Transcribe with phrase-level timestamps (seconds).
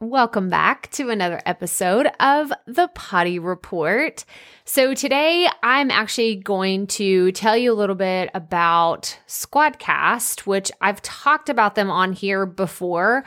[0.00, 4.24] Welcome back to another episode of the Potty Report.
[4.64, 11.00] So, today I'm actually going to tell you a little bit about Squadcast, which I've
[11.02, 13.24] talked about them on here before,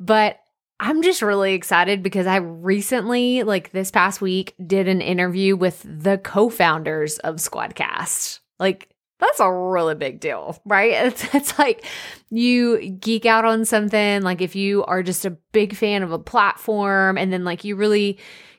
[0.00, 0.40] but
[0.80, 5.86] I'm just really excited because I recently, like this past week, did an interview with
[5.86, 8.40] the co founders of Squadcast.
[8.58, 8.88] Like,
[9.18, 10.92] that's a really big deal, right?
[11.08, 11.84] It's, it's like
[12.30, 16.18] you geek out on something, like if you are just a big fan of a
[16.18, 18.18] platform and then like you really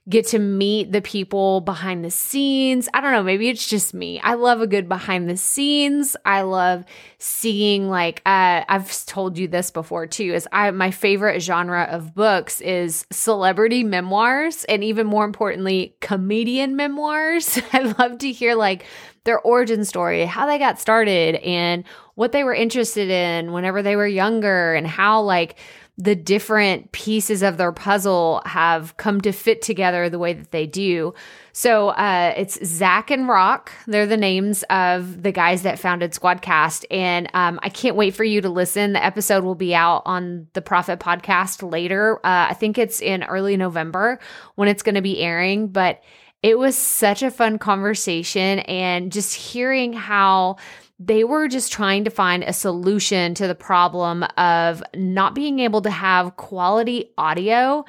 [0.10, 2.90] get to meet the people behind the scenes.
[2.94, 4.20] I don't know, maybe it's just me.
[4.22, 6.16] I love a good behind the scenes.
[6.26, 6.84] I love
[7.20, 12.16] seeing like uh, I've told you this before too is I my favorite genre of
[12.16, 17.60] books is celebrity memoirs and even more importantly comedian memoirs.
[17.74, 18.86] I love to hear like
[19.26, 21.84] their origin story, how they got started and
[22.16, 25.58] what they were interested in whenever they were younger and how like
[26.00, 30.66] the different pieces of their puzzle have come to fit together the way that they
[30.66, 31.14] do.
[31.52, 33.74] So uh, it's Zach and Rock.
[33.86, 36.86] They're the names of the guys that founded Squadcast.
[36.90, 38.94] And um, I can't wait for you to listen.
[38.94, 42.16] The episode will be out on the Profit Podcast later.
[42.26, 44.22] Uh, I think it's in early November
[44.56, 45.68] when it's going to be airing.
[45.68, 46.02] But
[46.42, 50.56] it was such a fun conversation and just hearing how
[51.00, 55.82] they were just trying to find a solution to the problem of not being able
[55.82, 57.86] to have quality audio.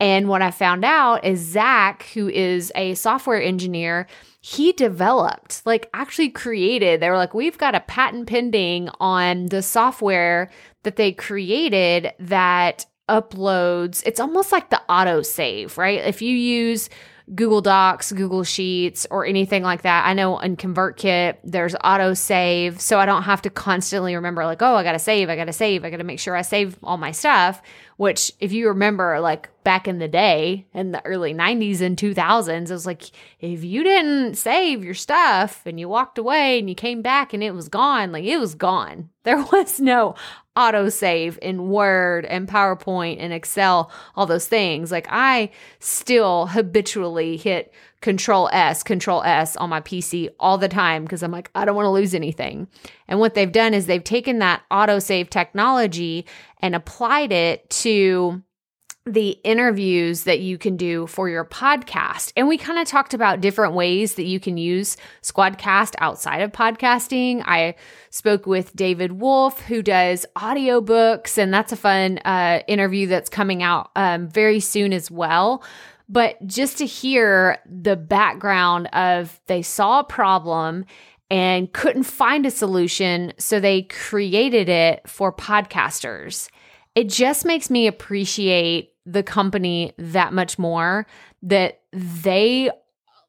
[0.00, 4.06] And what I found out is Zach, who is a software engineer,
[4.40, 9.62] he developed, like actually created, they were like, we've got a patent pending on the
[9.62, 10.50] software
[10.82, 14.02] that they created that uploads.
[14.06, 16.00] It's almost like the auto save, right?
[16.00, 16.88] If you use
[17.34, 20.06] Google Docs, Google Sheets, or anything like that.
[20.06, 22.80] I know in ConvertKit, there's auto save.
[22.80, 25.46] So I don't have to constantly remember, like, oh, I got to save, I got
[25.46, 27.62] to save, I got to make sure I save all my stuff.
[27.96, 32.68] Which, if you remember, like back in the day in the early 90s and 2000s,
[32.68, 36.74] it was like, if you didn't save your stuff and you walked away and you
[36.74, 39.10] came back and it was gone, like it was gone.
[39.24, 40.16] There was no
[40.54, 44.92] autosave in Word and PowerPoint and Excel, all those things.
[44.92, 51.04] Like I still habitually hit Control S, Control S on my PC all the time
[51.04, 52.68] because I'm like, I don't want to lose anything.
[53.08, 56.26] And what they've done is they've taken that autosave technology
[56.60, 58.42] and applied it to
[59.06, 62.32] the interviews that you can do for your podcast.
[62.36, 66.52] And we kind of talked about different ways that you can use Squadcast outside of
[66.52, 67.42] podcasting.
[67.44, 67.74] I
[68.08, 73.62] spoke with David Wolf, who does audiobooks, and that's a fun uh, interview that's coming
[73.62, 75.62] out um, very soon as well.
[76.08, 80.86] But just to hear the background of they saw a problem
[81.30, 86.48] and couldn't find a solution, so they created it for podcasters.
[86.94, 91.06] It just makes me appreciate the company that much more
[91.42, 92.70] that they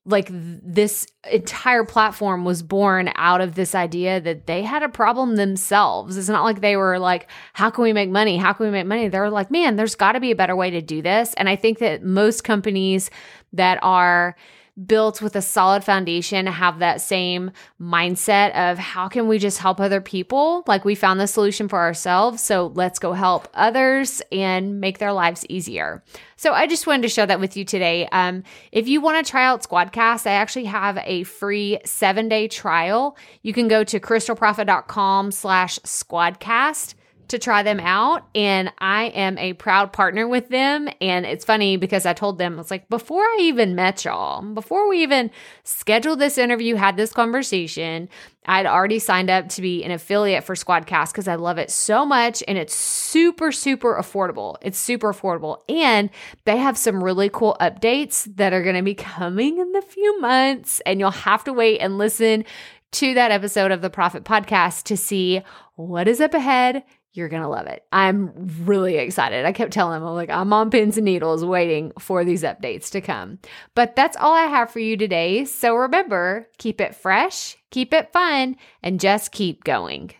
[0.08, 5.36] like this entire platform was born out of this idea that they had a problem
[5.36, 6.16] themselves.
[6.16, 8.38] It's not like they were like, how can we make money?
[8.38, 9.08] How can we make money?
[9.08, 11.34] They're like, man, there's got to be a better way to do this.
[11.38, 13.10] And I think that most companies
[13.54, 14.36] that are
[14.84, 19.80] built with a solid foundation have that same mindset of how can we just help
[19.80, 20.64] other people?
[20.68, 22.42] Like we found the solution for ourselves.
[22.42, 26.04] So let's go help others and make their lives easier.
[26.36, 28.08] So I just wanted to share that with you today.
[28.12, 32.48] Um, if you want to try out Squadcast, I actually have a free seven day
[32.48, 33.18] trial.
[33.44, 36.96] You can go to crystalprofit.com slash squadcast
[37.30, 37.88] to try them mm-hmm.
[37.88, 40.90] out and I am a proud partner with them.
[41.02, 44.88] And it's funny because I told them it's like before I even met y'all before
[44.88, 45.32] we even
[45.64, 48.10] scheduled this interview had this conversation
[48.48, 52.06] I'd already signed up to be an affiliate for Squadcast because I love it so
[52.06, 54.58] much and it's super super affordable.
[54.62, 55.62] It's super affordable.
[55.68, 56.10] And
[56.46, 60.20] they have some really cool updates that are going to be coming in the few
[60.22, 62.46] months and you'll have to wait and listen
[62.94, 65.42] to that episode of the Profit Podcast to see
[65.76, 66.84] what is up ahead
[67.16, 67.84] you're going to love it.
[67.92, 68.32] I'm
[68.66, 69.46] really excited.
[69.46, 72.90] I kept telling them, I'm like, I'm on pins and needles waiting for these updates
[72.92, 73.40] to come.
[73.74, 75.46] But that's all I have for you today.
[75.46, 80.12] So remember, keep it fresh, keep it fun, and just keep going.